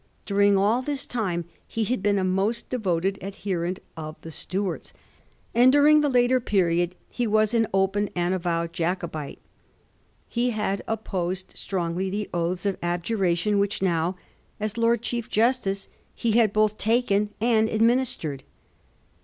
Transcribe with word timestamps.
During 0.25 0.57
all 0.57 0.81
this 0.81 1.05
time 1.05 1.45
he 1.67 1.83
had 1.83 2.01
been 2.01 2.17
a 2.17 2.23
most 2.23 2.71
devoted 2.71 3.19
adherent 3.21 3.79
of 3.95 4.15
the 4.23 4.31
Stuarts, 4.31 4.93
and 5.53 5.71
during 5.71 6.01
the 6.01 6.09
later 6.09 6.39
period 6.39 6.95
he 7.07 7.27
was 7.27 7.53
an 7.53 7.67
open 7.71 8.09
and 8.15 8.33
avowed 8.33 8.73
Jacobite. 8.73 9.37
He 10.27 10.49
had 10.49 10.81
opposed 10.87 11.55
strongly 11.55 12.09
the 12.09 12.27
oaths 12.33 12.65
of 12.65 12.79
abjuration 12.81 13.59
which 13.59 13.83
now, 13.83 14.15
as 14.59 14.75
Lord 14.75 15.03
Chief 15.03 15.29
Justice, 15.29 15.87
he 16.15 16.31
had 16.31 16.51
both 16.51 16.79
taken 16.79 17.29
and 17.39 17.69
administered. 17.69 18.43